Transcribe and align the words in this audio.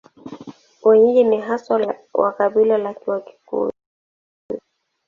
Wenyeji 0.83 1.23
ni 1.23 1.41
haswa 1.41 1.95
wa 2.13 2.31
kabila 2.33 2.77
la 2.77 2.95
Wakikuyu. 3.05 3.71